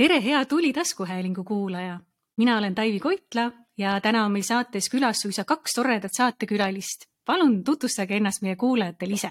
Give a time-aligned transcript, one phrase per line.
[0.00, 2.00] tere, hea Tuli taskuhäälingu kuulaja.
[2.36, 7.04] mina olen Taivi Koitla ja täna on meil saates külas suisa kaks toredat saatekülalist.
[7.26, 9.30] palun tutvustage ennast meie kuulajatele ise.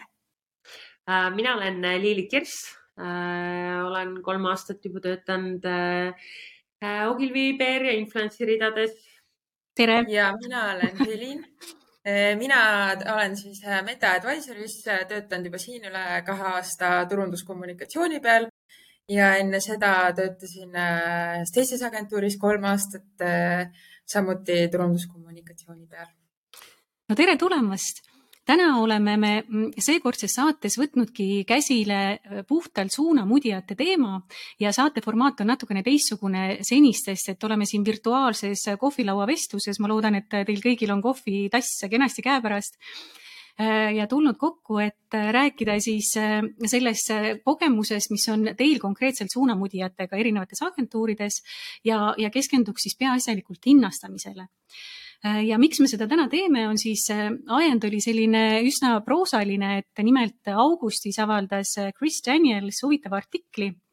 [1.09, 2.53] Äh, mina olen äh, Liili Kirss.
[3.01, 5.65] Äh, olen kolm aastat juba töötanud
[7.09, 8.93] Ogilvy PR ja influencer ridades.
[9.75, 10.05] tere.
[10.07, 11.45] ja mina olen Helin
[12.37, 12.59] mina
[13.13, 18.48] olen siis Meta Advisoris töötanud juba siin üle kahe aasta turunduskommunikatsiooni peal
[19.09, 23.69] ja enne seda töötasin äh, teises agentuuris kolm aastat äh,
[24.05, 26.07] samuti turunduskommunikatsiooni peal.
[27.09, 28.03] no tere tulemast
[28.49, 34.19] täna oleme me mm, seekordses saates võtnudki käsile äh, puhtalt suunamudjate teema
[34.61, 39.79] ja saate formaat on natukene teistsugune senistest, et oleme siin virtuaalses kohvilaua vestluses.
[39.79, 42.77] ma loodan, et teil kõigil on kohvitass kenasti käepärast
[43.95, 47.11] ja tulnud kokku, et äh, rääkida siis äh, sellest
[47.43, 51.41] kogemusest, mis on teil konkreetselt suunamudijatega erinevates agentuurides
[51.83, 54.47] ja, ja keskenduks siis peaasjalikult hinnastamisele.
[55.43, 60.47] Ja miks me seda täna teeme, on siis ajend oli selline üsna proosaline, et nimelt
[60.55, 63.88] augustis avaldas Chris Daniels huvitava artikli Äh,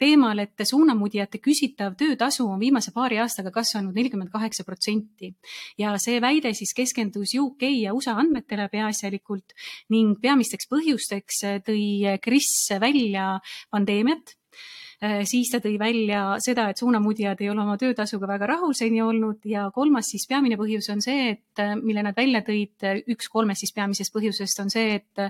[0.00, 5.32] teemal, et suunamudjate küsitav töötasu on viimase paari aastaga kasvanud nelikümmend kaheksa protsenti.
[5.78, 9.56] Ja see väide siis keskendus UK ja USA andmetele peaasjalikult
[9.92, 13.34] ning peamisteks põhjusteks tõi Chris välja
[13.70, 14.36] pandeemiat.
[14.52, 14.91] Äh,
[15.26, 19.42] siis ta tõi välja seda, et suunamudjad ei ole oma töötasuga väga rahul seni olnud
[19.48, 23.64] ja kolmas siis peamine põhjus on see, et äh, mille nad välja tõid, üks kolmest
[23.64, 25.22] siis peamisest põhjusest on see, et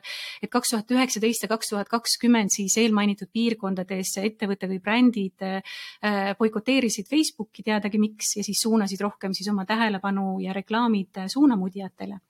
[0.43, 5.63] et kaks tuhat üheksateist ja kaks tuhat kakskümmend siis eelmainitud piirkondades ettevõtted või brändid äh,
[6.39, 12.21] boikoteerisid Facebooki, teadagi miks, ja siis suunasid rohkem siis oma tähelepanu ja reklaamid suunamudjatele.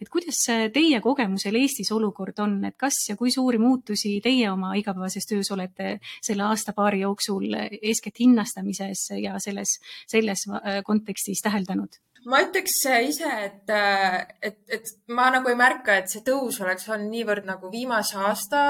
[0.00, 4.74] et kuidas teie kogemusel Eestis olukord on, et kas ja kui suuri muutusi teie oma
[4.78, 7.48] igapäevases töös olete selle aasta paari jooksul
[7.80, 9.78] eeskätt hinnastamises ja selles,
[10.10, 12.00] selles äh, kontekstis täheldanud?
[12.28, 16.88] ma ütleks ise, et, äh, et, et ma nagu ei märka, et see tõus oleks
[16.88, 18.60] olnud niivõrd nagu viimase aasta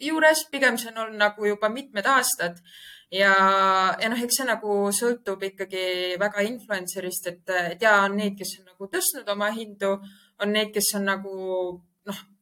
[0.00, 2.58] juures, pigem see on olnud nagu juba mitmed aastad
[3.12, 3.34] ja,
[4.00, 5.84] ja noh, eks see nagu sõltub ikkagi
[6.20, 9.96] väga influencer'ist, et, et ja on neid, kes on nagu tõstnud oma hindu,
[10.40, 11.36] on neid, kes on nagu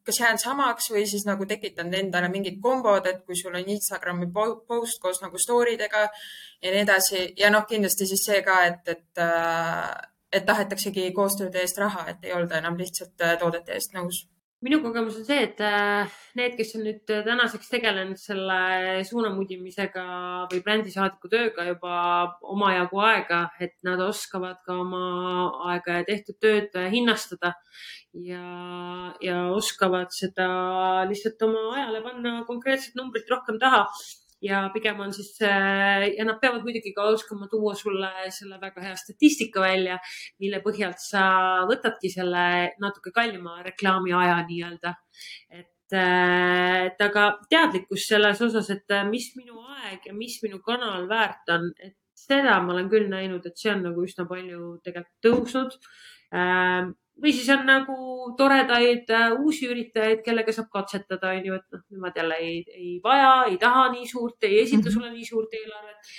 [0.09, 4.31] kas jään samaks või siis nagu tekitanud endale mingid kombod, et kui sul on Instagrami
[4.33, 7.27] post koos nagu story dega ja nii edasi.
[7.37, 9.93] Ja noh, kindlasti siis see ka, et, et, äh,
[10.33, 14.25] et tahetaksegi koostööde eest raha, et ei olda enam lihtsalt äh, toodete eest nõus.
[14.65, 20.07] Minu kogemus on see, et äh, need, kes on nüüd tänaseks tegelenud selle suunamudimisega
[20.51, 22.01] või brändisaadiku tööga juba
[22.57, 25.05] omajagu aega, et nad oskavad ka oma
[25.69, 27.53] aega ja tehtud tööd hinnastada
[28.15, 30.49] ja, ja oskavad seda
[31.09, 33.87] lihtsalt oma ajale panna konkreetset numbrit rohkem taha
[34.43, 38.83] ja pigem on siis äh, ja nad peavad muidugi ka oskama tuua sulle selle väga
[38.83, 39.99] hea statistika välja,
[40.41, 41.25] mille põhjalt sa
[41.71, 42.45] võtadki selle
[42.81, 44.95] natuke kallima reklaami aja nii-öelda.
[45.51, 50.63] et, äh, et aga teadlikkus selles osas, et äh, mis minu aeg ja mis minu
[50.63, 54.79] kanal väärt on, et seda ma olen küll näinud, et see on nagu üsna palju
[54.85, 55.79] tegelikult tõusnud
[57.23, 57.97] või siis on nagu
[58.39, 62.99] toredaid äh, uusi üritajaid, kellega saab katsetada, on ju, et noh, nemad jälle ei, ei
[63.05, 64.95] vaja, ei taha nii suurt, ei esita mhm.
[64.95, 66.13] sulle nii suurt eelarvet.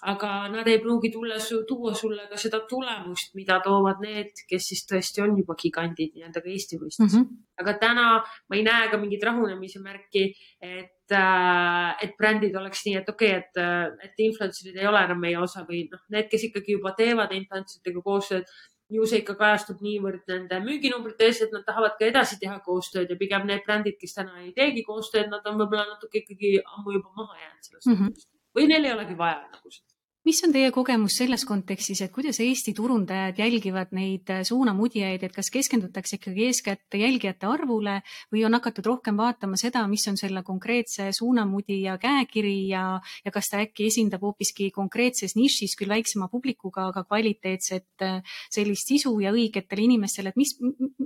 [0.00, 1.34] aga nad ei pruugi tulla,
[1.68, 6.40] tuua sulle ka seda tulemust, mida toovad need, kes siis tõesti on juba gigandid nii-öelda
[6.40, 7.10] ka Eesti mõistes mm.
[7.18, 7.42] -hmm.
[7.60, 8.06] aga täna
[8.48, 10.22] ma ei näe ka mingit rahunemise märki,
[10.56, 15.04] et äh, et brändid oleks nii, et okei okay,, et, äh, et influencer'id ei ole
[15.04, 18.48] enam meie osa või noh, need, kes ikkagi juba teevad influencer itega koostööd
[18.90, 23.16] ju see ikka kajastub niivõrd nende müüginumbrites, et nad tahavad ka edasi teha koostööd ja
[23.20, 27.14] pigem need brändid, kes täna ei teegi koostööd, nad on võib-olla natuke ikkagi ammu juba
[27.22, 28.28] maha jäänud sellest mm -hmm.
[28.58, 29.89] või neil ei olegi vaja nagu seda
[30.24, 35.34] mis on teie kogemus selles kontekstis, et kuidas Eesti turundajad jälgivad neid äh, suunamudjaid, et
[35.34, 38.00] kas keskendutakse ikkagi eeskätt jälgijate arvule
[38.32, 42.84] või on hakatud rohkem vaatama seda, mis on selle konkreetse suunamudija käekiri ja,
[43.24, 48.92] ja kas ta äkki esindab hoopiski konkreetses nišis küll väiksema publikuga, aga kvaliteetset äh, sellist
[48.92, 50.56] sisu ja õigetele inimestele, et mis,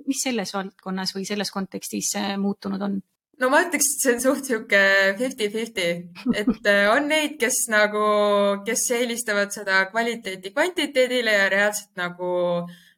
[0.05, 3.03] mis selles valdkonnas või selles kontekstis äh, muutunud on?
[3.41, 4.81] No ma ütleks, et see on suht sihuke
[5.19, 5.89] fifty-fifty,
[6.37, 8.05] et äh, on neid, kes nagu,
[8.67, 12.31] kes eelistavad seda kvaliteeti kvantiteedile ja reaalselt nagu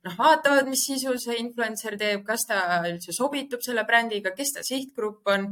[0.07, 2.61] noh, vaatavad, mis sisu see influencer teeb, kas ta
[2.91, 5.49] üldse sobitub selle brändiga, kes ta sihtgrupp on.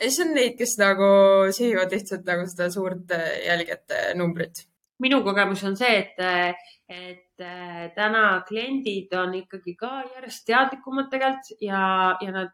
[0.00, 1.08] ja siis on neid, kes nagu
[1.54, 4.66] sihivad lihtsalt nagu seda suurt äh, jälgijate numbrit.
[5.02, 11.62] minu kogemus on see, et, et äh, täna kliendid on ikkagi ka järjest teadlikumad tegelikult
[11.64, 11.82] ja,
[12.22, 12.52] ja nad,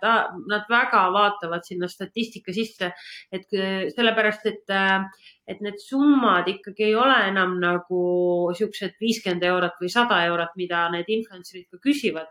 [0.00, 0.14] ta,
[0.50, 2.92] nad väga vaatavad sinna statistika sisse,
[3.32, 3.48] et
[3.94, 4.74] sellepärast, et,
[5.48, 8.02] et need summad ikkagi ei ole enam nagu
[8.58, 12.30] siuksed viiskümmend eurot või sada eurot, mida need influencer'id ka küsivad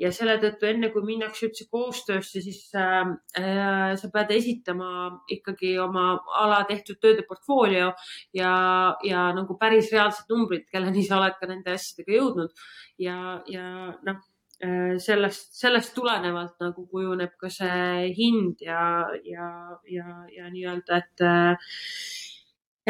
[0.00, 4.88] ja selle tõttu enne kui minnakse üldse koostöösse, siis äh, äh, sa pead esitama
[5.30, 6.06] ikkagi oma
[6.40, 7.92] ala tehtud tööde portfoolio
[8.34, 8.54] ja,
[9.06, 12.64] ja nagu päris reaalsed numbrid, kelleni sa oled ka nende asjadega jõudnud
[13.02, 13.18] ja,
[13.50, 13.66] ja
[14.06, 14.18] noh
[14.64, 19.52] äh, sellest, sellest tulenevalt nagu kujuneb ka see hind ja, ja,
[19.90, 21.78] ja, ja nii-öelda, et, äh,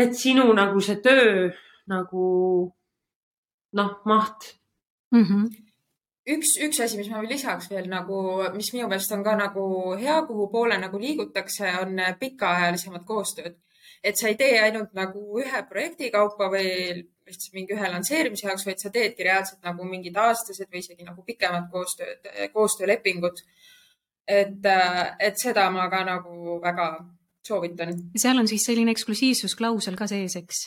[0.07, 1.53] et sinu nagu see töö
[1.93, 2.25] nagu
[3.77, 4.55] noh, maht
[5.13, 5.29] mm.
[5.29, 5.65] -hmm
[6.27, 8.19] üks, üks asi, mis ma lisaks veel nagu,
[8.57, 9.67] mis minu meelest on ka nagu
[10.01, 13.61] hea, kuhu poole nagu liigutakse, on pikaajalisemad koostööd.
[14.05, 16.67] et sa ei tee ainult nagu ühe projekti kaupa või
[17.25, 21.25] lihtsalt mingi ühe lansseerimise jaoks, vaid sa teedki reaalselt nagu mingid aastased või isegi nagu
[21.25, 23.41] pikemad koostööd, koostöölepingud.
[24.29, 24.69] et,
[25.21, 26.89] et seda ma ka nagu väga
[27.47, 27.97] soovitan.
[28.17, 30.67] seal on siis selline eksklusiivsusklausel ka sees, eks?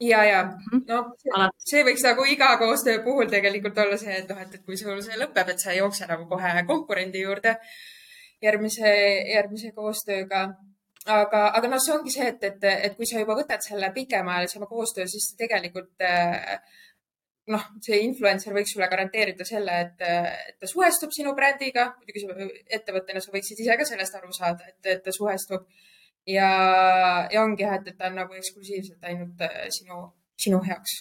[0.00, 0.84] Ja, ja mhm.
[0.88, 4.78] no see võiks nagu iga koostöö puhul tegelikult olla see, et noh, et, et kui
[4.80, 7.56] sul see lõpeb, et sa ei jookse nagu kohe konkurendi juurde
[8.44, 8.94] järgmise,
[9.32, 10.46] järgmise koostööga.
[11.06, 14.66] aga, aga noh, see ongi see, et, et, et kui sa juba võtad selle pikemaajalisema
[14.66, 16.58] koostöö, siis tegelikult eh,
[17.52, 20.04] noh, see influencer võiks sulle garanteerida selle, et,
[20.60, 21.90] ta suhestub sinu brändiga.
[22.00, 25.68] muidugi ettevõttena sa võiksid ise ka sellest aru saada, et ta suhestub
[26.26, 26.50] ja,
[27.32, 30.00] ja ongi jah, et, et ta on nagu eksklusiivselt ainult äh, sinu,
[30.40, 30.96] sinu heaks.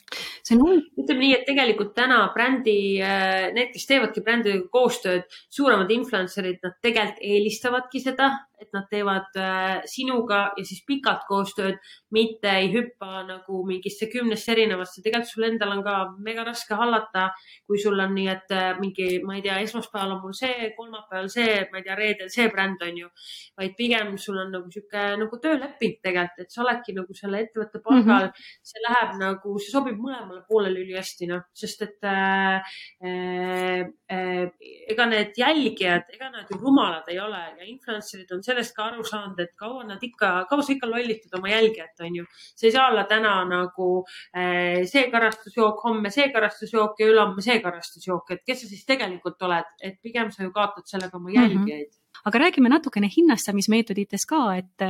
[0.46, 5.92] see on, ütleme nii, et tegelikult täna brändi, äh, need, kes teevadki brändiga koostööd, suuremad
[5.96, 8.30] influencer'id, nad tegelikult eelistavadki seda,
[8.64, 11.80] et nad teevad äh, sinuga ja siis pikalt koostööd,
[12.14, 15.02] mitte ei hüppa nagu mingisse kümnesse erinevasse.
[15.04, 17.30] tegelikult sul endal on ka mega raske hallata,
[17.68, 21.30] kui sul on nii, et äh, mingi, ma ei tea, esmaspäeval on mul see, kolmapäeval
[21.34, 23.12] see, ma ei tea, reedel see bränd on ju,
[23.60, 27.82] vaid pigem sul on nagu sihuke nagu tööleping tegelikult, et sa oledki nagu selle ettevõtte
[27.84, 28.32] palgal mm.
[28.32, 28.52] -hmm.
[28.72, 34.46] see läheb nagu, see sobib mõlemale poolele ülihästi, noh, sest et äh, äh, äh,
[34.90, 39.06] ega need jälgijad, ega nad ju rumalad ei ole ja influencer'id on sellest ka aru
[39.08, 42.28] saanud, et kaua nad ikka, kaua sa ikka lollitad oma jälgijat, on ju.
[42.56, 43.90] see ei saa olla täna nagu
[44.38, 49.42] äh, see karastusjook, homme see karastusjook ja ülehomme see karastusjook, et kes sa siis tegelikult
[49.50, 51.38] oled, et pigem sa ju kaotad sellega oma mhm.
[51.42, 51.92] jälgijaid mm.
[51.92, 54.84] -hmm aga räägime natukene hinnastamismeetoditest ka, et,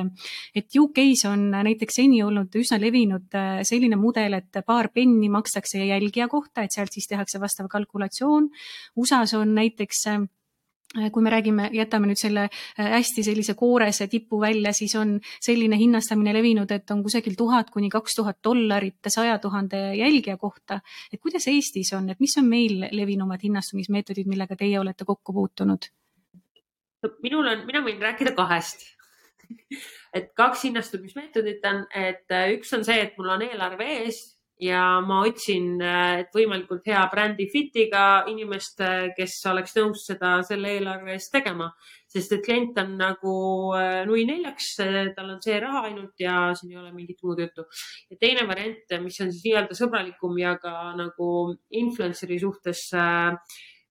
[0.56, 5.86] et UK-s on näiteks seni olnud üsna levinud äh, selline mudel, et paar penni makstakse
[5.86, 8.50] jälgija kohta, et sealt siis tehakse vastav kalkulatsioon.
[9.00, 10.20] USA-s on näiteks Äh,
[10.94, 15.78] kui me räägime, jätame nüüd selle äh, hästi sellise koorese tipu välja, siis on selline
[15.80, 20.80] hinnastamine levinud, et on kusagil tuhat kuni kaks tuhat dollarit saja tuhande jälgija kohta.
[21.12, 25.90] et kuidas Eestis on, et mis on meil levinumad hinnastamismeetodid, millega teie olete kokku puutunud?
[27.24, 28.86] minul on, mina võin rääkida kahest
[30.14, 34.22] et kaks hinnastamismeetodit on, et äh, üks on see, et mul on eelarve ees
[34.64, 40.38] ja ma otsin, äh, et võimalikult hea brändi fit'iga inimest, äh, kes oleks nõus seda
[40.48, 41.70] selle eelarve eest tegema,
[42.14, 43.34] sest et klient on nagu
[43.78, 44.76] äh, nui neljaks,
[45.18, 47.68] tal on see raha ainult ja siin ei ole mingit muud juttu.
[48.12, 51.30] ja teine variant, mis on siis nii-öelda sõbralikum ja ka nagu
[51.84, 52.88] influencer'i suhtes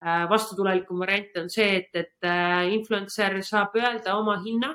[0.03, 2.27] vastutulelikum variant on see, et, et
[2.75, 4.73] influencer saab öelda oma hinna,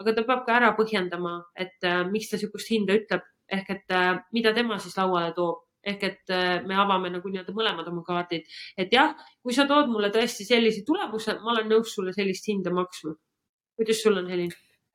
[0.00, 3.26] aga ta peab ka ära põhjendama, et miks ta niisugust hinda ütleb
[3.56, 7.54] ehk et äh, mida tema siis lauale toob ehk et äh, me avame nagu nii-öelda
[7.56, 11.94] mõlemad oma kaardid, et jah, kui sa tood mulle tõesti sellise tulemuse, ma olen nõus
[11.96, 13.14] sulle sellist hinda maksma.
[13.80, 14.50] kuidas sul on, Helin?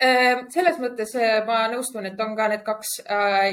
[0.05, 1.15] Äh, selles mõttes
[1.47, 2.99] ma nõustun, et on ka need kaks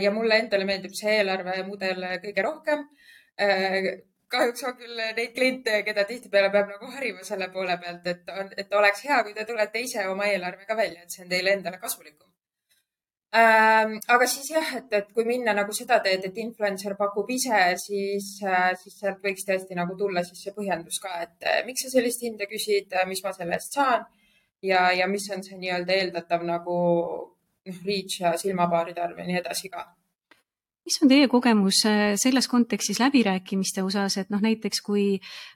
[0.02, 2.85] ja mulle endale meeldib see eelarvemudel kõige rohkem.
[4.32, 8.76] kahjuks on küll neid kliente, keda tihtipeale peab nagu harima selle poole pealt, et et
[8.76, 12.31] oleks hea, kui te tulete ise oma eelarvega välja, et see on teile endale kasulikum
[13.32, 17.62] Ähm, aga siis jah, et, et kui minna nagu seda teed, et influencer pakub ise,
[17.80, 21.86] siis, äh, siis sealt võiks tõesti nagu tulla siis see põhjendus ka, et äh, miks
[21.86, 24.04] sa sellist hinda küsid, äh, mis ma selle eest saan
[24.60, 29.40] ja, ja mis on see nii-öelda eeldatav nagu noh, reach ja silmapaaride arv ja nii
[29.40, 29.86] edasi ka
[30.86, 35.04] mis on teie kogemus äh, selles kontekstis läbirääkimiste osas, et noh, näiteks kui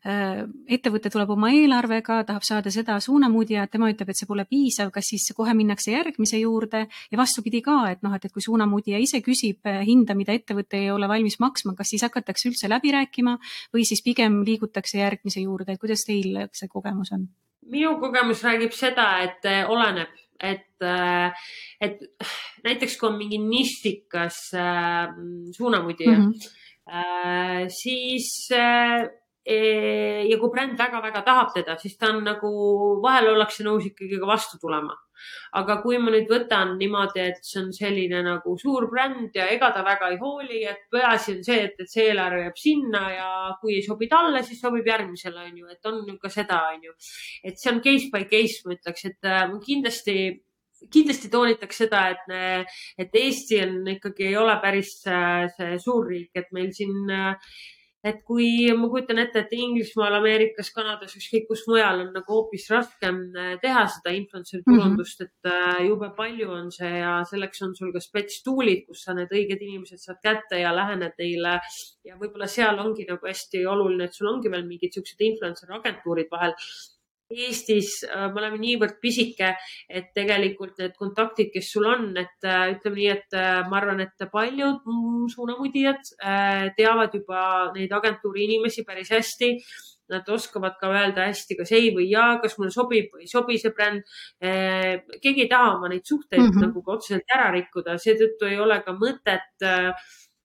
[0.07, 4.93] äh, ettevõte tuleb oma eelarvega, tahab saada seda suunamudja, tema ütleb, et see pole piisav,
[4.95, 9.01] kas siis kohe minnakse järgmise juurde ja vastupidi ka, et noh, et, et kui suunamudja
[9.03, 12.95] ise küsib äh, hinda, mida ettevõte ei ole valmis maksma, kas siis hakatakse üldse läbi
[12.95, 13.37] rääkima
[13.75, 17.27] või siis pigem liigutakse järgmise juurde, et kuidas teil see kogemus on?
[17.67, 21.33] minu kogemus räägib seda, et oleneb et, äh,
[21.81, 21.99] et
[22.67, 25.09] näiteks kui on mingi nišikas äh,
[25.57, 27.69] suunamudija mm, -hmm.
[27.69, 28.49] siis
[29.47, 32.49] ja kui bränd väga-väga tahab teda, siis ta on nagu,
[33.03, 34.97] vahel ollakse nõus ikkagi ka vastu tulema.
[35.57, 39.71] aga kui ma nüüd võtan niimoodi, et see on selline nagu suur bränd ja ega
[39.73, 43.29] ta väga ei hooli, et peaasi on see, et, et see eelarve jääb sinna ja
[43.61, 46.93] kui ei sobi talle, siis sobib järgmisele, on ju, et on ka seda, on ju.
[47.45, 50.19] et see on case by case, ma ütleks, et äh, kindlasti
[50.93, 52.67] kindlasti toonitaks seda, et,
[53.01, 57.55] et Eesti on ikkagi, ei ole päris äh, see suurriik, et meil siin äh,
[58.07, 58.49] et kui
[58.79, 63.55] ma kujutan ette, et Inglismaal, Ameerikas, Kanadas, ükskõik kus mujal on nagu hoopis raskem äh,
[63.63, 64.67] teha seda influencer mhm.
[64.69, 65.53] turundust mm, -hmm.
[65.53, 69.15] et äh, jube palju on see ja selleks on sul ka spets tool'id, kus sa
[69.15, 71.61] need õiged inimesed saad kätte ja lähened neile.
[72.05, 76.31] ja võib-olla seal ongi nagu hästi oluline, et sul ongi veel mingid siuksed influencer agentuurid
[76.31, 76.55] vahel
[77.27, 79.51] Eestis äh, me oleme niivõrd pisike,
[79.91, 84.05] et tegelikult need kontaktid, kes sul on, et äh, ütleme nii, et äh, ma arvan,
[84.05, 84.87] et paljud
[85.33, 86.13] suunamudijad
[86.77, 87.43] teavad juba
[87.75, 89.53] neid agentuuri inimesi päris hästi.
[90.07, 93.57] Nad oskavad ka öelda hästi, kas ei või jaa, kas mulle sobib või ei sobi
[93.59, 94.05] see bränd.
[94.39, 96.63] keegi ei taha oma neid suhteid mm -hmm.
[96.63, 99.67] nagu ka otseselt ära rikkuda, seetõttu ei ole ka mõtet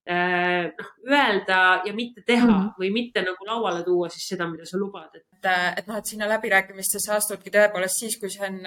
[0.07, 2.71] noh, öelda ja mitte teha mm -hmm.
[2.79, 6.05] või mitte nagu lauale tuua siis seda, mida sa lubad, et et, et noh, et
[6.05, 8.59] sinna läbirääkimistesse astudki tõepoolest siis, kui see on,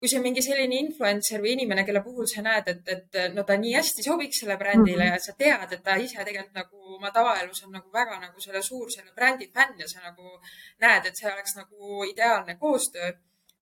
[0.00, 3.44] kui see on mingi selline influencer või inimene, kelle puhul sa näed, et, et no
[3.48, 5.14] ta nii hästi sobiks selle brändile mm -hmm.
[5.14, 8.62] ja sa tead, et ta ise tegelikult nagu oma tavaelus on nagu väga nagu selle
[8.62, 10.40] suur selle brändi fänn ja sa nagu
[10.80, 13.12] näed, et see oleks nagu ideaalne koostöö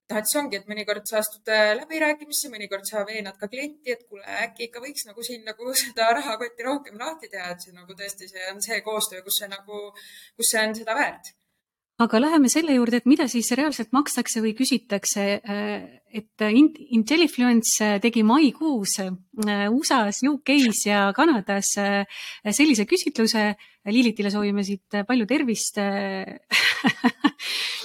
[0.09, 4.03] et see ongi, et mõnikord sa astud äh, läbirääkimisse, mõnikord sa veenad ka klienti, et
[4.09, 7.97] kuule, äkki ikka võiks nagu siin nagu seda rahakotti rohkem lahti teha, et see nagu
[7.97, 9.89] tõesti, see on see koostöö, kus see nagu,
[10.37, 11.33] kus see on seda väärt
[12.03, 15.23] aga läheme selle juurde, et mida siis reaalselt makstakse või küsitakse.
[15.39, 16.43] Äh, et
[16.95, 22.03] Intellifluence tegi maikuus äh, USA-s, UK-s ja Kanadas äh,
[22.51, 23.53] sellise küsitluse.
[23.85, 25.77] Lilitile soovime siit palju tervist
[26.85, 27.05] Äh,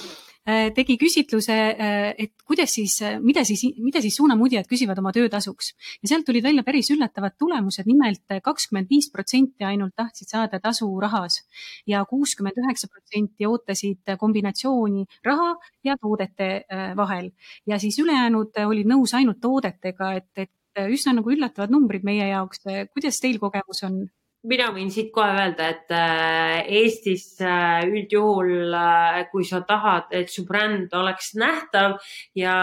[0.75, 5.71] tegi küsitluse, äh, et kuidas siis, äh, mida siis, mida siis suunamudjad küsivad oma töötasuks
[6.01, 10.89] ja sealt tulid välja päris üllatavad tulemused, nimelt kakskümmend viis protsenti ainult tahtsid saada tasu
[11.01, 11.41] rahas
[11.87, 16.49] ja kuuskümmend üheksa protsenti ootasid kombinatsiooni raha ja toodete
[16.97, 17.31] vahel
[17.67, 22.63] ja siis ülejäänud olid nõus ainult toodetega, et, et üsna nagu üllatavad numbrid meie jaoks.
[22.93, 24.01] kuidas teil kogemus on?
[24.49, 30.31] Mina võin siit kohe öelda, et äh, Eestis äh, üldjuhul, äh, kui sa tahad, et
[30.33, 31.99] su bränd oleks nähtav
[32.37, 32.55] ja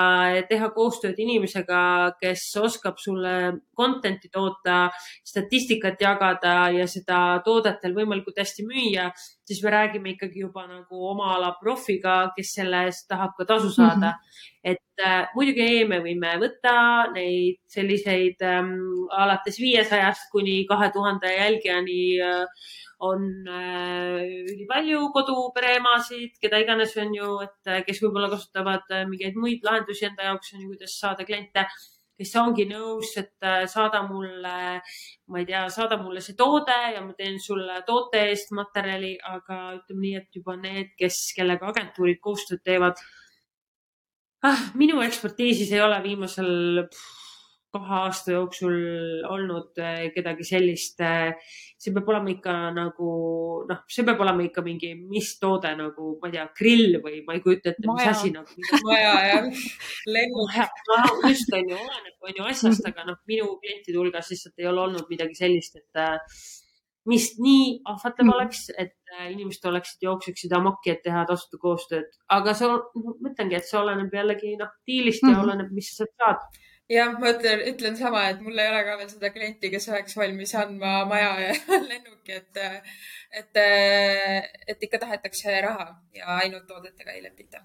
[0.51, 1.81] teha koostööd inimesega,
[2.23, 3.35] kes oskab sulle
[3.79, 4.89] content'i toota,
[5.27, 9.13] statistikat jagada ja seda toodetel võimalikult hästi müüa,
[9.49, 13.71] siis me räägime ikkagi juba nagu oma ala profiga, kes selle eest tahab ka tasu
[13.73, 14.19] saada mm.
[14.19, 14.73] -hmm.
[14.73, 16.75] et äh, muidugi me võime võtta
[17.15, 18.75] neid selliseid ähm,
[19.11, 22.45] alates viiesajast kuni kahe tuhande jälgijani äh,
[22.99, 29.39] on äh, ülipalju kodupereemasid, keda iganes on ju, et äh, kes võib-olla kasutavad äh, mingeid
[29.39, 31.63] muid lahendusi enda jaoks on ju, kuidas saada kliente
[32.19, 34.57] kes ongi nõus, et äh, saada mulle,
[35.31, 39.61] ma ei tea, saada mulle see toode ja ma teen sulle toote eest materjali, aga
[39.79, 42.99] ütleme nii, et juba need, kes, kellega agentuurid koostööd teevad
[44.43, 44.67] ah,.
[44.79, 47.18] minu ekspertiisis ei ole viimasel pff,
[47.75, 48.77] kahe aasta jooksul
[49.29, 51.01] olnud eh, kedagi sellist.
[51.05, 53.09] Eh, see peab olema ikka nagu
[53.69, 57.37] noh, see peab olema ikka mingi, mis toode nagu, ma ei tea, grill või ma
[57.37, 58.69] ei kujuta ette, mis asi nagu.
[58.89, 59.51] maja jah,
[60.09, 60.55] lennuk.
[61.29, 64.87] just on ju, oleneb on ju asjast, aga noh, minu klientide hulgas lihtsalt ei ole
[64.87, 66.41] olnud midagi sellist, et eh,
[67.09, 68.33] mis nii ahvatlev mm.
[68.37, 68.97] oleks, et
[69.31, 72.09] inimesed oleksid, jookseksid amokki, et teha tasuta koostööd.
[72.33, 72.69] aga see,
[73.25, 75.45] mõtlengi, et see oleneb jällegi noh, diilist ja mm -hmm.
[75.47, 78.97] oleneb, mis sa sealt saad jah, ma ütlen, ütlen sama, et mul ei ole ka
[79.01, 81.53] veel seda klienti, kes oleks valmis andma maja ja
[81.91, 82.63] lennuki, et,
[83.43, 83.63] et,
[84.75, 87.65] et ikka tahetakse raha ja ainult toodetega ei lepita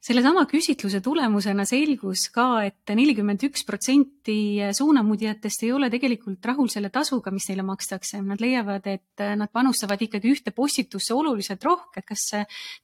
[0.00, 4.36] sellesama küsitluse tulemusena selgus ka et, et nelikümmend üks protsenti
[4.76, 8.22] suunamudjatest ei ole tegelikult rahul selle tasuga, mis neile makstakse.
[8.24, 12.04] Nad leiavad, et nad panustavad ikkagi ühte postitusse oluliselt rohkem.
[12.06, 12.30] kas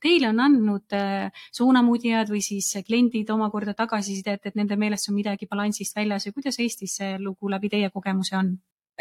[0.02, 5.48] teile on andnud äh, suunamudjad või siis kliendid omakorda tagasisidet, et nende meelest on midagi
[5.48, 8.52] balansist väljas ja kuidas Eestis see lugu läbi teie kogemuse on?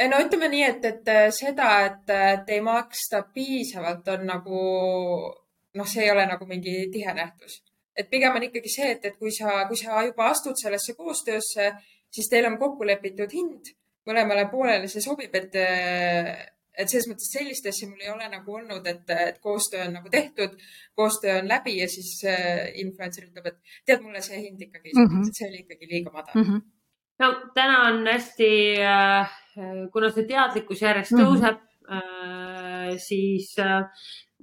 [0.10, 4.66] no ütleme nii, et, et seda, et, et ei maksta piisavalt, on nagu
[5.76, 7.62] noh, see ei ole nagu mingi tihe nähtus
[7.96, 11.72] et pigem on ikkagi see, et, et kui sa, kui sa juba astud sellesse koostöösse,
[12.12, 13.72] siis teil on kokku lepitud hind,
[14.08, 18.86] mõlemale poolele see sobib, et, et selles mõttes sellist asja mul ei ole nagu olnud,
[18.92, 20.60] et, et koostöö on nagu tehtud,
[20.96, 25.10] koostöö on läbi ja siis äh, influencer ütleb, et tead, mulle see hind ikkagi mm,
[25.10, 25.28] -hmm.
[25.28, 26.48] et see oli ikkagi liiga madal mm.
[26.50, 26.64] -hmm
[27.20, 28.52] no täna on hästi
[28.84, 29.32] äh,,
[29.94, 31.22] kuna see teadlikkus järjest mhm.
[31.22, 32.92] tõuseb mm, -hmm.
[32.92, 33.88] äh, siis äh,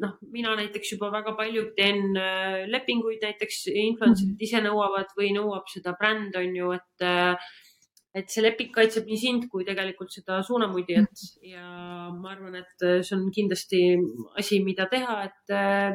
[0.01, 4.47] noh, mina näiteks juba väga palju teen äh, lepinguid, näiteks influencer'id mhm.
[4.47, 7.53] ise nõuavad või nõuab seda bränd, on ju, et äh,
[8.13, 11.53] et see leping kaitseb nii sind kui tegelikult seda suunamudijat mhm.
[11.53, 11.67] ja
[12.13, 13.85] ma arvan, et see on kindlasti
[14.41, 15.95] asi, mida teha, et äh,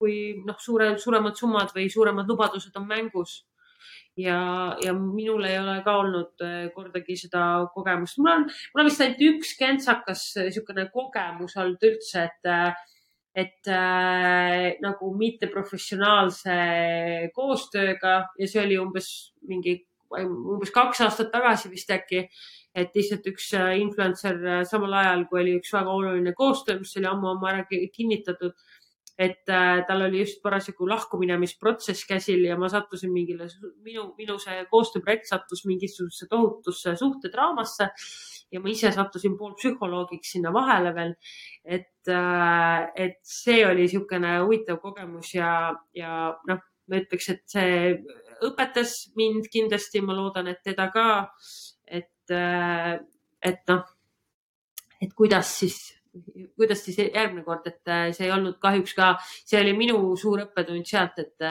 [0.00, 3.42] kui noh, suure, suuremad summad või suuremad lubadused on mängus
[4.16, 4.38] ja,
[4.80, 6.40] ja minul ei ole ka olnud
[6.72, 7.42] kordagi seda
[7.74, 8.16] kogemust.
[8.20, 12.50] mul on, mul on vist ainult üks kentsakas niisugune kogemus olnud üldse, et
[13.34, 16.56] et äh, nagu mitteprofessionaalse
[17.34, 19.10] koostööga ja see oli umbes
[19.46, 19.76] mingi,
[20.18, 22.28] umbes kaks aastat tagasi vist äkki.
[22.70, 26.92] et lihtsalt üks äh, influencer äh, samal ajal, kui oli üks väga oluline koostöö, mis
[27.00, 28.54] oli ammu ammu ära kinnitatud,
[29.20, 33.50] et äh, tal oli just parasjagu lahkuminemisprotsess käsil ja ma sattusin mingile,
[33.84, 37.90] minu, minu see koostööprojekt sattus mingisugusesse tohutusse suhtedraamasse
[38.50, 41.14] ja ma ise sattusin poolpsühholoogiks sinna vahele veel.
[41.64, 45.52] et, äh, et see oli niisugune huvitav kogemus ja,
[45.94, 47.76] ja noh, ma ütleks, et see
[48.48, 51.06] õpetas mind kindlasti, ma loodan, et teda ka.
[51.84, 52.96] et, äh,
[53.42, 53.84] et noh,
[55.00, 55.99] et kuidas siis
[56.56, 59.12] kuidas siis järgmine kord, et äh, see ei olnud kahjuks ka,
[59.46, 61.48] see oli minu suur õppetund sealt, et,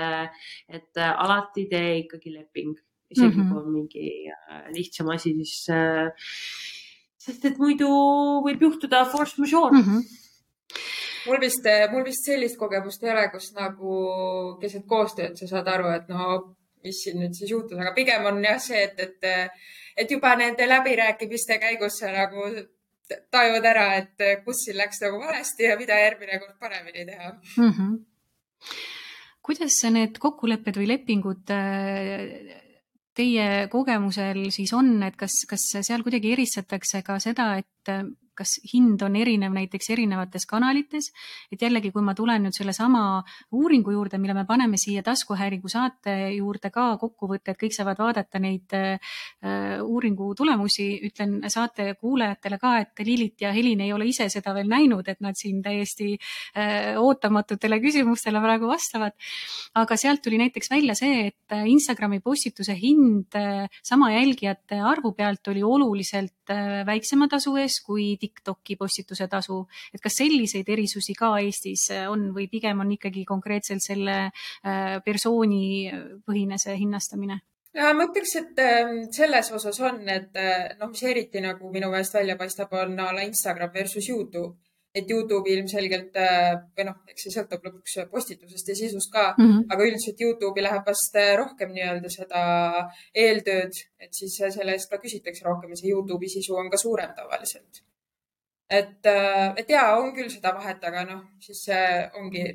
[0.68, 2.78] et alati tee ikkagi leping,
[3.10, 3.52] isegi mm -hmm.
[3.52, 5.66] kui on mingi lihtsam asi, siis
[7.20, 7.90] sest et muidu
[8.46, 9.86] võib juhtuda force majeure mm.
[9.86, 10.18] -hmm
[11.26, 13.96] mul vist, mul vist sellist kogemust ei ole, kus nagu
[14.62, 16.40] keset koostööd sa saad aru, et no
[16.86, 19.72] mis siin nüüd siis juhtus, aga pigem on jah see, et, et,
[20.04, 22.48] et juba nende läbirääkimiste käigus sa nagu
[23.32, 27.74] tajuvad ära, et kus siin läks nagu valesti ja mida järgmine kord paremini teha mm.
[27.74, 28.80] -hmm.
[29.46, 31.44] kuidas need kokkulepped või lepingud
[33.20, 37.94] teie kogemusel siis on, et kas, kas seal kuidagi eristatakse ka seda, et
[38.40, 41.12] kas hind on erinev näiteks erinevates kanalites,
[41.52, 43.22] et jällegi, kui ma tulen nüüd sellesama
[43.56, 48.42] uuringu juurde, mille me paneme siia taskuhääringu saate juurde ka kokkuvõtte, et kõik saavad vaadata
[48.42, 49.16] neid äh,
[49.84, 54.70] uuringu tulemusi, ütlen saate kuulajatele ka, et Liilit ja Helin ei ole ise seda veel
[54.70, 59.18] näinud, et nad siin täiesti äh, ootamatutele küsimustele praegu vastavad.
[59.80, 65.48] aga sealt tuli näiteks välja see, et Instagrami postituse hind äh, sama jälgijate arvu pealt
[65.52, 66.34] oli oluliselt
[66.86, 69.64] väiksema tasu ees kui TikToki postituse tasu,
[69.94, 74.98] et kas selliseid erisusi ka Eestis äh, on või pigem on ikkagi konkreetselt selle äh,
[75.06, 75.92] persooni
[76.26, 77.42] põhine see hinnastamine?
[77.80, 81.92] ja ma ütleks, et ähm, selles osas on, et äh, noh, mis eriti nagu minu
[81.92, 84.58] meelest välja paistab, on a la Instagram versus Youtube
[84.90, 89.68] et Youtube'i ilmselgelt või noh, eks see sõltub lõpuks postitusest ja sisust ka mm, -hmm.
[89.76, 92.42] aga üldiselt Youtube'i läheb vast rohkem nii-öelda seda
[93.14, 97.14] eeltööd, et siis selle eest ka küsitakse rohkem ja see Youtube'i sisu on ka suurem
[97.14, 97.84] tavaliselt
[98.70, 101.86] et, äh, et jaa, on küll seda vahet, aga noh, siis see
[102.20, 102.46] ongi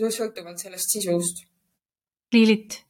[0.00, 1.44] sõltuvalt sellest sisust.
[2.32, 2.80] Liilit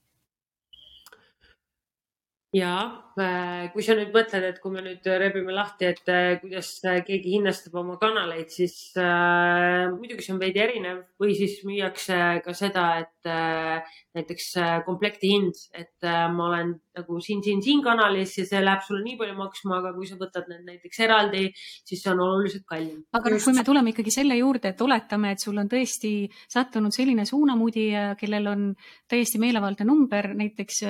[2.52, 2.74] ja
[3.14, 6.98] äh, kui sa nüüd mõtled, et kui me nüüd rebime lahti, et äh, kuidas äh,
[7.06, 12.54] keegi hinnastab oma kanaleid, siis äh, muidugi see on veidi erinev või siis müüakse ka
[12.58, 14.48] seda, et äh, näiteks
[14.86, 19.04] komplekti hind, et äh, ma olen nagu siin, siin, siin kanalis ja see läheb sulle
[19.04, 21.46] nii palju maksma, aga kui sa võtad need näiteks eraldi,
[21.86, 23.04] siis see on oluliselt kallim.
[23.14, 26.98] aga noh, kui me tuleme ikkagi selle juurde, et oletame, et sul on tõesti sattunud
[26.98, 28.68] selline suunamudija, kellel on
[29.06, 30.82] täiesti meelevaldne number, näiteks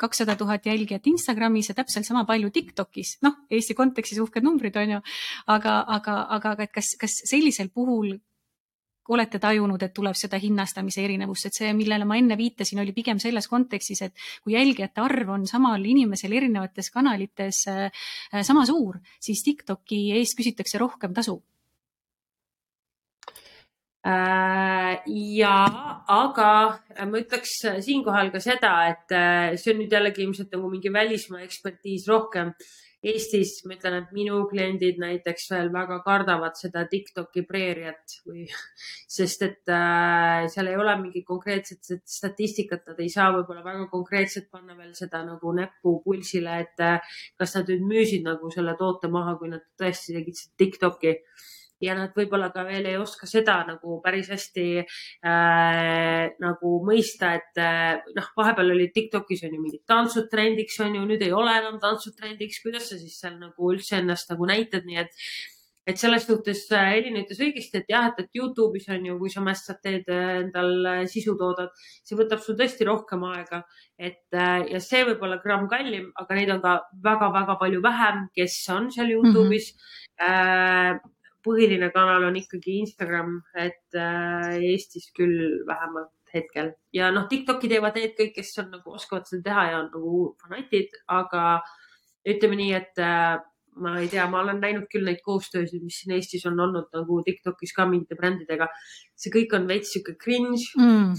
[0.00, 4.96] kakssada tuhat jälgijat Instagramis ja täpselt sama palju Tiktokis, noh, Eesti kontekstis uhked numbrid on
[4.96, 5.02] ju,
[5.46, 8.16] aga, aga, aga, aga et kas, kas sellisel puhul
[9.08, 13.20] olete tajunud, et tuleb seda hinnastamise erinevust, et see, millele ma enne viitasin, oli pigem
[13.22, 18.06] selles kontekstis, et kui jälgijate arv on samal inimesel erinevates kanalites äh,
[18.42, 21.38] sama suur, siis Tiktoki eest küsitakse rohkem tasu
[24.06, 25.52] ja,
[26.14, 26.48] aga
[27.10, 31.42] ma ütleks siinkohal ka seda, et äh, see on nüüd jällegi ilmselt nagu mingi välismaa
[31.46, 32.52] ekspertiis rohkem.
[33.06, 38.46] Eestis ma ütlen, et minu kliendid näiteks veel väga kardavad seda Tiktoki preeriat või,
[39.16, 44.48] sest et äh, seal ei ole mingit konkreetset statistikat, nad ei saa võib-olla väga konkreetselt
[44.50, 49.10] panna veel seda nagu näppu pulsile, et äh, kas nad nüüd müüsid nagu selle toote
[49.12, 51.18] maha, kui nad tõesti tegid Tiktoki
[51.82, 57.60] ja nad võib-olla ka veel ei oska seda nagu päris hästi äh, nagu mõista, et
[57.60, 61.58] äh, noh, vahepeal olid Tiktokis on ju mingid tantsud trendiks on ju, nüüd ei ole
[61.60, 65.22] enam tantsud trendiks, kuidas sa siis seal nagu üldse ennast nagu näitad, nii et
[65.86, 69.38] et selles suhtes Helin ütles õigesti, et jah, et, et Youtube'is on ju, kui sa
[69.46, 71.70] mässad, teed endal sisu toodad,
[72.02, 73.60] see võtab sul tõesti rohkem aega,
[73.94, 76.72] et ja see võib olla gramm kallim, aga neid on ka
[77.06, 79.76] väga-väga palju vähem, kes on seal Youtube'is.
[79.76, 79.84] Mm.
[80.18, 81.12] -hmm
[81.46, 87.96] põhiline kanal on ikkagi Instagram, et äh, Eestis küll vähemalt hetkel ja noh, Tiktoki teevad
[87.98, 91.44] need kõik, kes on nagu oskavad seda teha ja on nagu fanatid, aga
[92.26, 93.38] ütleme nii, et äh,
[93.82, 97.18] ma ei tea, ma olen näinud küll neid koostöösid, mis siin Eestis on olnud nagu
[97.26, 98.68] Tiktokis ka mingite brändidega.
[99.16, 101.12] see kõik on veits sihuke cringe mm.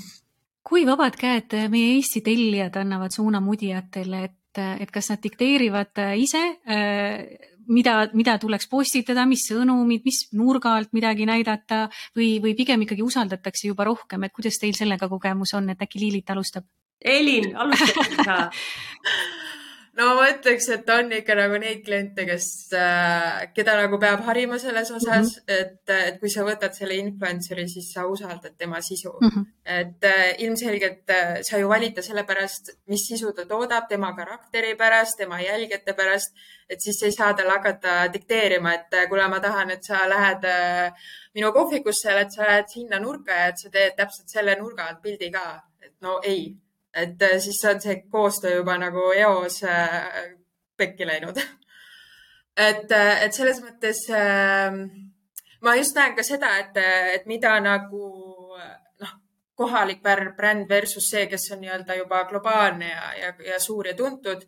[0.67, 6.43] kui vabad käed meie Eesti tellijad annavad suuna mudijatele, et, et kas nad dikteerivad ise
[6.67, 11.85] äh, mida, mida tuleks postitada, mis sõnumid, mis nurga alt midagi näidata
[12.17, 16.01] või, või pigem ikkagi usaldatakse juba rohkem, et kuidas teil sellega kogemus on, et äkki
[16.01, 16.67] Liilit alustab?
[16.97, 18.37] Elin, alustab sa
[19.97, 24.59] no ma ütleks, et on ikka nagu neid kliente, kes, äh, keda nagu peab harima
[24.61, 25.55] selles osas mm, -hmm.
[25.57, 29.29] et, et kui sa võtad selle influencer'i, siis sa usaldad tema sisu mm.
[29.29, 29.45] -hmm.
[29.79, 34.75] et äh, ilmselgelt äh, sa ju valid ta sellepärast, mis sisu ta toodab, tema karakteri
[34.75, 36.35] pärast, tema jälgijate pärast,
[36.69, 40.43] et siis ei saa talle hakata dikteerima, et kuule, ma tahan, et sa lähed
[41.33, 45.01] minu kohvikusse, et sa lähed sinna nurka ja et sa teed täpselt selle nurga alt
[45.01, 45.61] pildi ka.
[45.81, 46.57] et no ei
[46.97, 50.33] et äh, siis on see koostöö juba nagu eos äh,
[50.77, 51.37] pekki läinud.
[52.67, 54.81] et, äh, et selles mõttes ähm,
[55.61, 56.79] ma just näen ka seda, et,
[57.13, 58.01] et mida nagu
[59.03, 59.13] noh,
[59.57, 64.45] kohalik bränd versus see, kes on nii-öelda juba globaalne ja, ja, ja suur ja tuntud.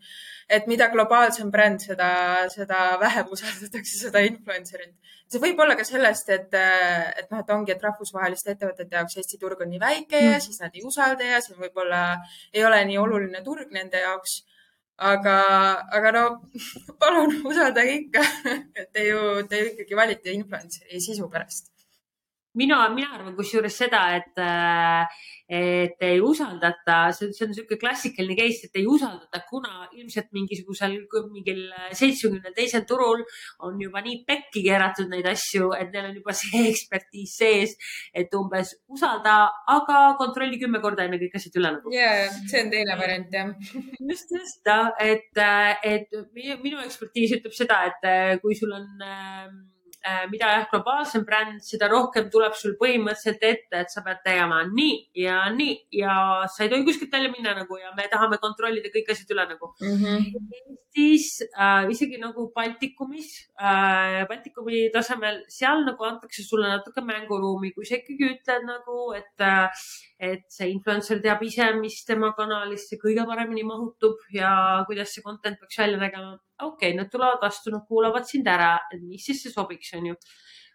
[0.50, 2.10] Et mida globaalsem bränd, seda,
[2.54, 4.96] seda vähem usaldatakse seda influencer'it
[5.30, 9.38] see võib olla ka sellest, et, et noh, et ongi, et rahvusvaheliste ettevõtete jaoks Eesti
[9.42, 10.46] turg on nii väike ja mm.
[10.46, 12.04] siis nad ei usalda ja see võib-olla
[12.54, 14.40] ei ole nii oluline turg nende jaoks.
[15.10, 15.36] aga,
[15.96, 16.24] aga no
[17.02, 18.24] palun usaldage ikka,
[18.80, 21.79] et te ju, te ju ikkagi valite influencer'i sisu pärast
[22.60, 28.68] mina, mina arvan kusjuures seda, et, äh, et ei usaldata, see, on niisugune klassikaline case,
[28.68, 30.98] et ei usaldata, kuna ilmselt mingisugusel,
[31.34, 31.64] mingil
[31.98, 33.24] seitsmekümnel teisel turul
[33.66, 37.76] on juba nii pekki keeratud neid asju, et neil on juba see ekspertiis sees,
[38.14, 39.40] et umbes usalda,
[39.74, 41.96] aga kontrolli kümme korda enne kõik asjad üle nagu.
[41.96, 43.56] ja, ja see on teine variant jah.
[44.12, 45.44] just, just, et,
[45.96, 49.79] et minu ekspertiis ütleb seda, et kui sul on Äh,
[50.32, 55.00] mida jah, globaalsem bränd, seda rohkem tuleb sul põhimõtteliselt ette, et sa pead tegema nii
[55.26, 56.14] ja nii ja
[56.48, 59.74] sa ei tohi kuskilt välja minna nagu ja me tahame kontrollida kõik asjad üle nagu
[59.82, 59.98] mm.
[60.00, 60.80] -hmm.
[61.00, 67.86] Eestis äh, isegi nagu Baltikumis äh,, Baltikumi tasemel, seal nagu antakse sulle natuke mänguruumi, kui
[67.86, 69.70] sa ikkagi ütled nagu, et äh,
[70.20, 74.52] et see influencer teab ise, mis tema kanalisse kõige paremini mahutub ja
[74.88, 76.34] kuidas see content peaks välja nägema.
[76.60, 80.12] okei okay,, nad tulevad vastu, nad kuulavad sind ära, et mis siis see sobiks, on
[80.12, 80.18] ju.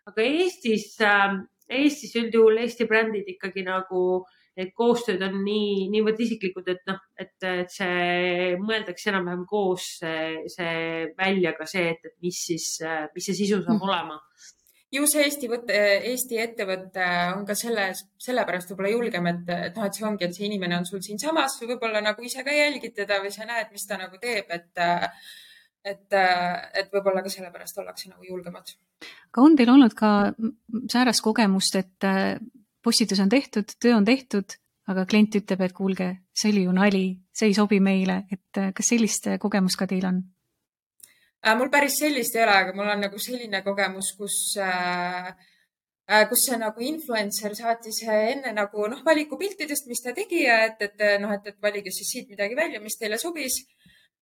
[0.08, 1.36] aga Eestis äh,,
[1.68, 7.46] Eestis üldjuhul Eesti brändid ikkagi nagu need koostööd on nii, niivõrd isiklikud, et noh, et,
[7.72, 12.68] see mõeldakse enam-vähem koos see, see välja ka see, et, et mis siis,
[13.16, 13.88] mis see sisu saab mm.
[13.88, 14.63] olema ju
[15.10, 15.78] see Eesti võte,
[16.10, 17.88] Eesti ettevõte on ka selle,
[18.22, 21.56] sellepärast võib-olla julgem, et, et noh, et see ongi, et see inimene on sul siinsamas,
[21.62, 24.84] võib-olla nagu ise ka jälgid teda või sa näed, mis ta nagu teeb, et,
[25.92, 26.18] et,
[26.80, 28.74] et võib-olla ka sellepärast ollakse nagu julgemad.
[29.32, 30.12] aga on teil olnud ka
[30.92, 32.10] säärast kogemust, et
[32.84, 34.56] postitus on tehtud, töö on tehtud,
[34.92, 38.92] aga klient ütleb, et kuulge, see oli ju nali, see ei sobi meile, et kas
[38.92, 40.22] sellist kogemust ka teil on?
[41.44, 45.26] Äh, mul päris sellist ei ole, aga mul on nagu selline kogemus, kus äh,
[46.08, 50.80] äh, kus see nagu influencer saatis enne nagu noh, valikupiltidest, mis ta tegi ja et,
[50.88, 53.60] et noh, et, et valige siis siit midagi välja, mis teile sobis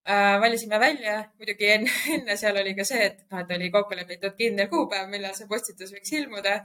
[0.03, 0.41] äh,.
[0.43, 4.35] valisime välja, muidugi enne, enne seal oli ka see, et noh, et oli kokku lepitud
[4.41, 6.59] kindel kuupäev, millal see postitus võiks ilmuda.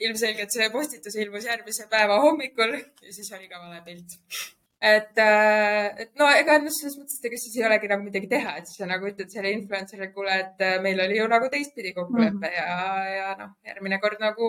[0.00, 6.02] ilmselgelt see postitus ilmus järgmise päeva hommikul ja siis oli ka vale pilt et, äh,
[6.04, 8.70] et no ega noh, selles mõttes, et ega siis ei olegi nagu midagi teha, et
[8.70, 12.36] siis sa nagu ütled selle influencer'ile, kuule, et äh, meil oli ju nagu teistpidi kokkulepe
[12.36, 12.56] mm -hmm.
[12.56, 14.48] ja, ja noh, järgmine kord nagu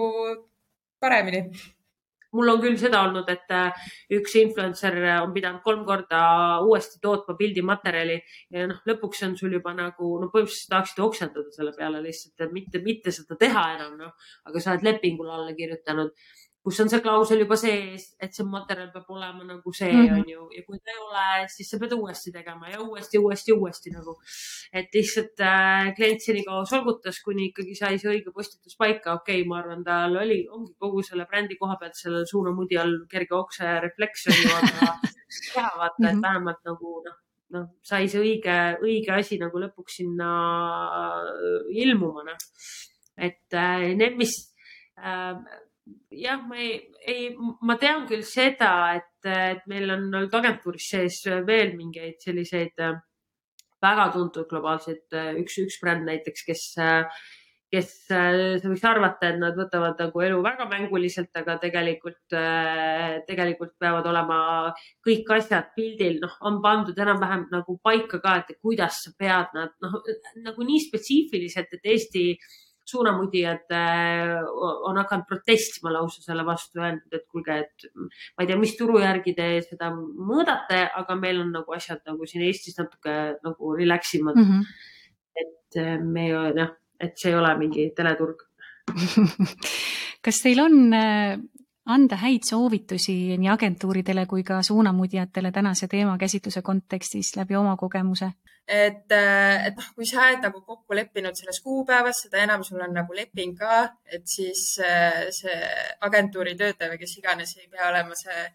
[1.01, 1.49] paremini.
[2.31, 3.73] Mul on küll seda olnud, et äh,
[4.13, 8.19] üks influencer on pidanud kolm korda uuesti tootma pildimaterjali
[8.53, 12.53] ja noh, lõpuks on sul juba nagu, no põhimõtteliselt tahaksid oksendada selle peale lihtsalt, et
[12.53, 14.13] mitte, mitte seda teha enam, noh,
[14.45, 16.13] aga sa oled lepingule alla kirjutanud
[16.63, 20.17] kus on see klausel juba sees, et see materjal peab olema nagu see mm, -hmm.
[20.19, 23.53] on ju, ja kui ta ei ole, siis sa pead uuesti tegema ja uuesti, uuesti,
[23.53, 24.17] uuesti nagu.
[24.73, 29.47] et lihtsalt äh, klient senikaua solgutas, kuni ikkagi sai see õige postitus paika, okei okay,,
[29.47, 33.79] ma arvan, tal oli, ongi kogu selle brändi koha pealt sellel suunamudi all kerge okse
[33.87, 34.91] refleks on ju, aga
[35.55, 36.21] hea vaata, et mhm.
[36.27, 37.17] vähemalt nagu noh,
[37.55, 40.29] noh, sai see õige, õige asi nagu lõpuks sinna
[40.99, 42.45] äh, ilmuma, noh
[43.19, 43.57] et
[43.99, 44.35] need, mis
[46.12, 47.28] jah, ma ei, ei,
[47.62, 52.80] ma tean küll seda, et, et meil on olnud agentuuris sees veel mingeid selliseid
[53.80, 55.06] väga tuntud globaalseid,
[55.39, 56.65] üks, üks bränd näiteks, kes
[57.69, 63.19] kes äh, sa võiks arvata, et nad võtavad nagu elu väga mänguliselt, aga tegelikult, äh,
[63.28, 64.39] tegelikult peavad olema
[65.06, 69.75] kõik asjad pildil, noh, on pandud enam-vähem nagu paika ka, et kuidas sa pead nad,
[69.86, 69.99] noh,
[70.45, 72.25] nagu nii spetsiifiliselt, et Eesti
[72.89, 74.36] suunamudijad äh,
[74.89, 78.99] on hakanud protestima lausa selle vastu, öelnud, et kuulge, et ma ei tea, mis turu
[79.04, 84.13] järgi te seda mõõdate, aga meil on nagu asjad nagu siin Eestis natuke nagu relax
[84.19, 84.52] imad mm.
[84.52, 85.45] -hmm.
[85.45, 88.43] et me noh et see ei ole mingi teleturg
[90.25, 91.38] kas teil on äh,
[91.89, 98.32] anda häid soovitusi nii agentuuridele kui ka suunamudjatele tänase teemakäsitluse kontekstis läbi oma kogemuse?
[98.69, 102.82] et, äh, et noh, kui sa oled nagu kokku leppinud selles kuupäevas, seda enam sul
[102.86, 105.58] on nagu leping ka, et siis äh, see
[106.06, 108.45] agentuuri töötaja või kes iganes ei pea olema see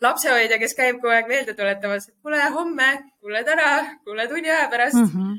[0.00, 2.88] lapsehoidja, kes käib kogu aeg meelde tuletamas, et kuule homme,
[3.20, 3.68] kuule täna,
[4.08, 5.12] kuule tunni aja pärast mm.
[5.12, 5.38] -hmm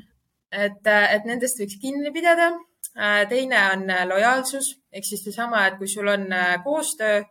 [0.52, 2.52] et, et nendest võiks kinni pidada.
[2.98, 7.22] Äh, teine on äh, lojaalsus ehk siis seesama, et kui sul on äh, koostöö,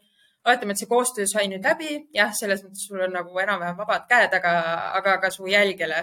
[0.45, 4.08] oletame, et see koostöö sai nüüd läbi, jah, selles mõttes sul on nagu enam-vähem vabad
[4.10, 4.54] käed, aga,
[4.97, 6.02] aga ka su jälgele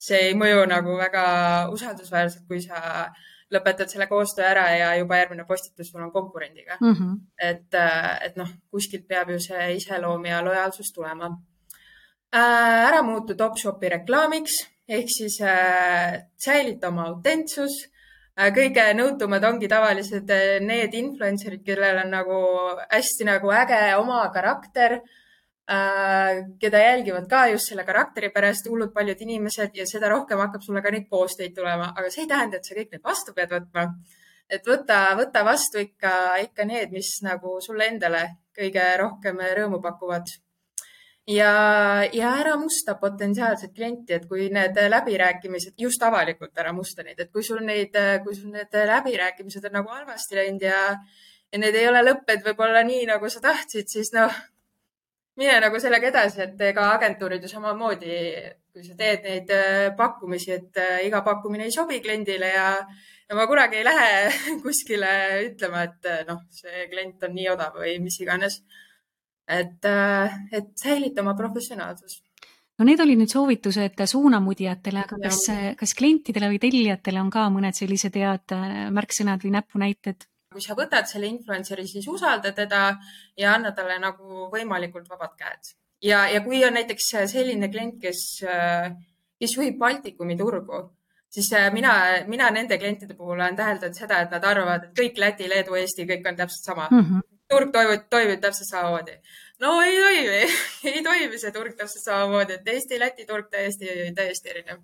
[0.00, 1.24] see ei mõju nagu väga
[1.72, 3.08] usaldusväärselt, kui sa
[3.50, 6.92] lõpetad selle koostöö ära ja juba järgmine postitus sul on konkurendiga mm.
[6.92, 7.16] -hmm.
[7.40, 7.78] et,
[8.26, 11.30] et noh, kuskilt peab ju see iseloom ja lojaalsus tulema.
[12.32, 17.90] ära muutu Topshopi reklaamiks ehk siis äh, säilita oma autentsus.
[18.56, 22.38] Kõige nõutumad ongi tavaliselt äh, need influencer'id, kellel on nagu
[22.90, 29.20] hästi nagu äge oma karakter äh,, keda jälgivad ka just selle karakteri pärast hullult paljud
[29.26, 32.56] inimesed ja seda rohkem hakkab sulle ka neid post eid tulema, aga see ei tähenda,
[32.56, 33.88] et sa kõik need vastu pead võtma.
[34.50, 36.12] et võta, võta vastu ikka,
[36.48, 38.24] ikka need, mis nagu sulle endale
[38.56, 40.32] kõige rohkem rõõmu pakuvad
[41.30, 41.54] ja,
[42.12, 47.32] ja ära musta potentsiaalset klienti, et kui need läbirääkimised, just avalikult ära musta neid, et
[47.32, 50.80] kui sul neid, kui sul need läbirääkimised on nagu halvasti läinud ja,
[51.52, 54.34] ja need ei ole lõppenud võib-olla nii, nagu sa tahtsid, siis noh,
[55.40, 58.18] mine nagu sellega edasi, et ega agentuurid ju samamoodi,
[58.74, 62.68] kui sa teed neid äh, pakkumisi, et äh, iga pakkumine ei sobi kliendile ja,
[63.28, 64.10] ja ma kunagi ei lähe
[64.64, 65.10] kuskile
[65.46, 68.60] ütlema, et äh, noh, see klient on nii odav või mis iganes
[69.50, 72.20] et, äh, et säilita oma professionaalsus
[72.80, 75.42] no need olid nüüd soovitused suunamudjatele, aga kas,
[75.76, 80.26] kas klientidele või tellijatele on ka mõned sellised head äh, märksõnad või näpunäited?
[80.50, 82.96] kui sa võtad selle influencer'i, siis usalda teda
[83.38, 85.74] ja anna talle nagu võimalikult vabad käed.
[86.02, 88.88] ja, ja kui on näiteks selline klient, kes, äh,
[89.38, 90.80] kes juhib Baltikumi turgu,
[91.30, 91.92] siis mina,
[92.26, 96.08] mina nende klientide puhul olen täheldanud seda, et nad arvavad, et kõik Läti, Leedu, Eesti,
[96.08, 97.04] kõik on täpselt sama mm.
[97.04, 99.18] -hmm turg toimib, toimib täpselt samamoodi.
[99.60, 100.40] no ei toimi
[100.94, 104.82] ei toimi see turg täpselt samamoodi, et Eesti-Läti turg täiesti, täiesti erinev.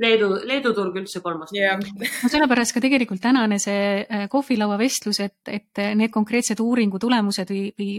[0.00, 1.76] Leedu, Leedu turg üldse kolmas yeah..
[1.76, 7.52] no sellepärast ka tegelikult tänane see äh, kohvilaua vestlus, et, et need konkreetsed uuringu tulemused
[7.52, 7.92] või, või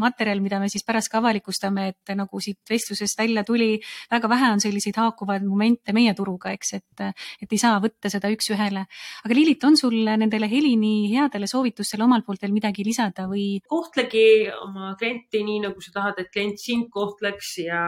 [0.00, 3.78] materjal, mida me siis pärast ka avalikustame, et nagu siit vestlusest välja tuli,
[4.12, 7.04] väga vähe on selliseid haakuvaid momente meie turuga, eks, et,
[7.42, 8.84] et ei saa võtta seda üks-ühele.
[9.24, 13.60] aga Lilit, on sul nendele Helini headele soovitustele omalt poolt veel midagi lisada või?
[13.68, 17.82] kohtlegi oma klienti nii, nagu sa tahad, et klient sind kohtleks ja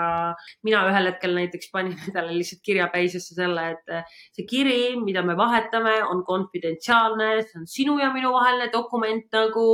[0.67, 3.95] mina ühel hetkel näiteks panin endale lihtsalt kirjapäisesse selle, et
[4.37, 9.67] see kiri, mida me vahetame, on konfidentsiaalne, see on sinu ja minu vaheline dokument nagu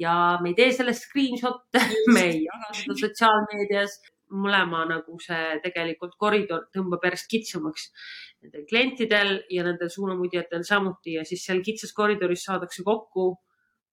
[0.00, 1.79] ja me ei tee sellest screenshot'e
[2.14, 4.00] me ei jaga seda sotsiaalmeedias.
[4.30, 7.88] mõlema nagu see tegelikult koridor tõmbab järjest kitsamaks
[8.44, 13.32] nendel klientidel ja nendel suunamudjatel samuti ja siis seal kitsas koridoris saadakse kokku,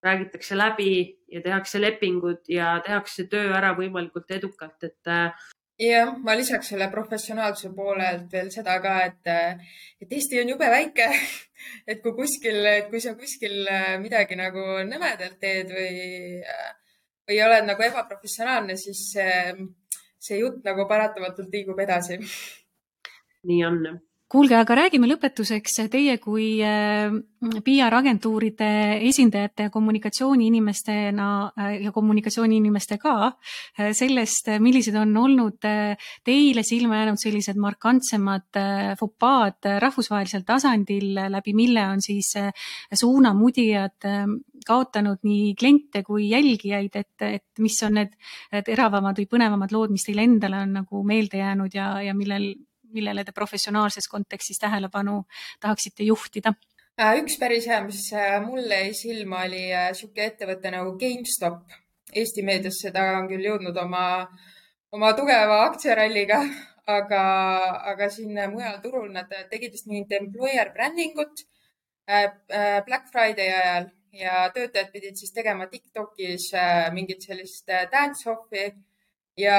[0.06, 0.92] räägitakse läbi
[1.34, 5.14] ja tehakse lepingud ja tehakse töö ära võimalikult edukalt, et
[5.80, 9.30] jah, ma lisaks selle professionaalsuse poolelt veel seda ka, et,
[10.02, 11.08] et Eesti on jube väike.
[11.90, 13.66] et kui kuskil, kui sa kuskil
[14.02, 15.92] midagi nagu nõmedalt teed või
[17.28, 19.54] või oled nagu ebaprofessionaalne, siis see,
[20.20, 22.20] see jutt nagu paratamatult liigub edasi.
[23.48, 23.82] nii on
[24.28, 27.14] kuulge, aga räägime lõpetuseks teie kui äh,
[27.64, 28.68] PR-agentuuride
[29.08, 35.64] esindajate ja kommunikatsiooniinimestena äh, ja kommunikatsiooniinimestega äh, sellest, millised on olnud
[36.28, 38.60] teile silma jäänud sellised markantsemad
[39.00, 42.34] fopaad rahvusvahelisel tasandil, läbi mille on siis
[42.92, 44.08] suunamudijad
[44.68, 48.16] kaotanud nii kliente kui jälgijaid, et, et mis on need
[48.68, 52.52] teravamad või põnevamad lood, mis teile endale on nagu meelde jäänud ja, ja millel
[52.94, 55.22] millele te professionaalses kontekstis tähelepanu
[55.60, 56.54] tahaksite juhtida?
[56.98, 58.08] üks päris hea, mis
[58.46, 61.76] mulle jäi silma, oli niisugune ettevõte nagu GameStop.
[62.16, 64.06] Eesti meedias seda on küll jõudnud oma,
[64.96, 66.40] oma tugeva aktsiaralliga,
[66.98, 67.22] aga,
[67.92, 71.46] aga siin mujal turul nad tegid vist mingit employer branding ut
[72.08, 76.50] Black Friday ajal ja töötajad pidid siis tegema Tiktokis
[76.96, 78.70] mingit sellist dance-off'i
[79.38, 79.58] ja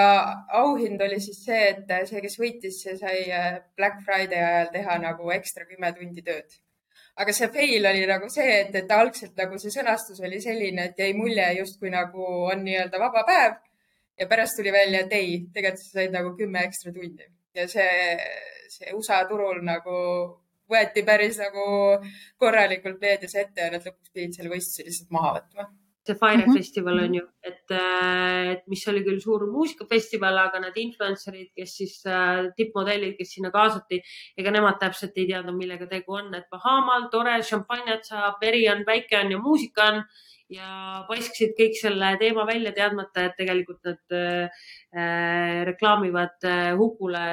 [0.61, 4.97] auhind oli siis see, et see, kes võitis, see sai äh, Black Friday ajal teha
[5.03, 6.59] nagu ekstra kümme tundi tööd.
[7.19, 11.01] aga see fail oli nagu see, et, et algselt nagu see sõnastus oli selline, et
[11.03, 13.57] jäi mulje justkui nagu on nii-öelda vaba päev.
[14.19, 17.27] Ja pärast tuli välja, et ei, tegelikult sa said nagu kümme ekstra tundi.
[17.55, 18.17] Ja see,
[18.71, 19.99] see USA turul nagu
[20.71, 21.67] võeti päris nagu
[22.39, 25.69] korralikult meedias ette ja nad lõpuks pidid selle võistluse lihtsalt maha võtma
[26.09, 26.57] see Fire mm -hmm.
[26.57, 31.77] festival on ju, et, äh, et mis oli küll suur muusikafestival, aga need influencer'id, kes
[31.81, 34.01] siis äh, tippmodellid, kes sinna kaasati,
[34.39, 38.85] ega nemad täpselt ei teadnud, millega tegu on, et Bahamaal tore, šampanjat saab, veri on,
[38.85, 40.05] päike on ja muusika on
[40.53, 44.61] ja paiskasid kõik selle teema välja, teadmata, et tegelikult nad äh,
[44.95, 47.25] äh, reklaamivad äh, hukule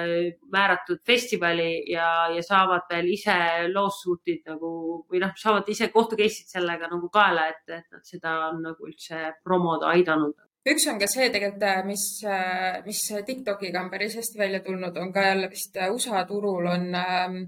[0.52, 3.36] määratud festivali ja, ja saavad veel ise
[3.72, 4.72] lawsuit'id nagu
[5.12, 8.90] või noh, saavad ise kohtu case'id sellega nagu kaela, et, et nad seda on nagu
[8.90, 10.36] üldse promoda aidanud.
[10.66, 14.98] Üks on ka see tegelikult, äh, mis, äh, mis Tiktokiga on päris hästi välja tulnud,
[14.98, 17.44] on ka jälle vist USA turul on ähm,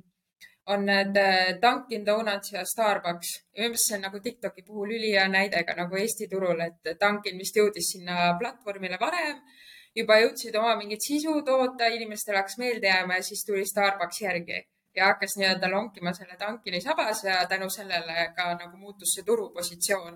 [0.68, 3.30] on need äh, Dunkin Donuts ja Starbucks.
[3.56, 7.38] minu meelest see on nagu Tiktoki puhul ülihea näide ka nagu Eesti turul, et Dunkin
[7.40, 9.40] vist jõudis sinna platvormile varem,
[9.96, 14.64] juba jõudsid oma mingit sisu toota, inimestele hakkas meelde jääma ja siis tuli Starbucks järgi.
[14.98, 20.16] Ja hakkas nii-öelda lonkima selle Dunkini sabas ja tänu sellele ka nagu muutus see turupositsioon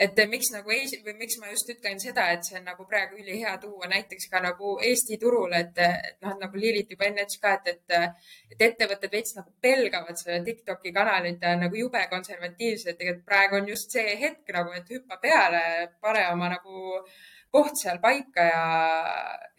[0.00, 3.18] et miks nagu ei, või miks ma just ütlen seda, et see on nagu praegu
[3.20, 7.40] ülihea tuua näiteks ka nagu Eesti turul, et, et noh, nagu Liilit juba enne ütles
[7.42, 8.22] ka, et, et,
[8.54, 12.96] et ettevõtted veits nagu pelgavad seda Tiktoki kanalit ja nagu jube konservatiivsed.
[12.96, 15.62] tegelikult praegu on just see hetk nagu, et hüppa peale,
[16.00, 17.04] pane oma nagu
[17.52, 18.66] koht seal paika ja,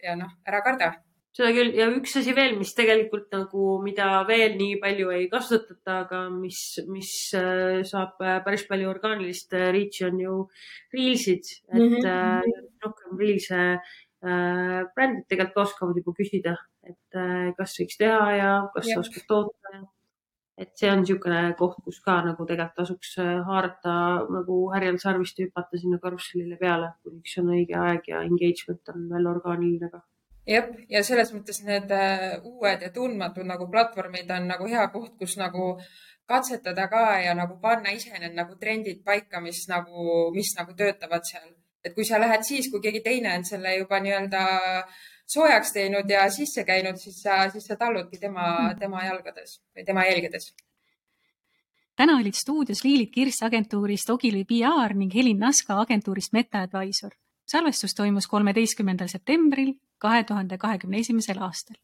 [0.02, 0.92] ja noh, ära karda
[1.36, 1.72] seda küll.
[1.76, 6.60] Ja üks asi veel, mis tegelikult nagu, mida veel nii palju ei kasutata, aga mis,
[6.92, 10.36] mis äh, saab äh, päris palju orgaanilist äh, reach'i on ju
[10.94, 12.60] reelsid, et mm -hmm.
[12.84, 18.92] rohkem reels'e äh, brändid tegelikult oskavad juba küsida, et äh, kas võiks teha ja kas
[18.92, 19.82] sa oskad toota ja
[20.62, 23.16] et see on niisugune koht, kus ka nagu tegelikult tasuks
[23.48, 23.94] haarata
[24.30, 29.08] nagu härjal sarvist ja hüpata sinna karussellile peale, kuniks on õige aeg ja engagement on
[29.10, 30.02] veel orgaaniline ka
[30.48, 35.14] jah, ja selles mõttes need äh, uued ja tundmatud nagu platvormid on nagu hea koht,
[35.18, 35.76] kus nagu
[36.28, 41.26] katsetada ka ja nagu panna ise need nagu trendid paika, mis nagu, mis nagu töötavad
[41.28, 41.50] seal.
[41.84, 44.42] et kui sa lähed siis, kui keegi teine on selle juba nii-öelda
[45.26, 48.78] soojaks teinud ja sisse käinud, siis sa, siis sa talludki tema, mhm.
[48.78, 50.52] tema jalgades või tema jälgedes
[51.96, 57.12] täna olid stuudios Liilit Kirss agentuurist Ogilvy PR ning Helin Naska agentuurist Meta Advisor
[57.52, 61.82] salvestus toimus kolmeteistkümnendal septembril kahe tuhande kahekümne esimesel aastal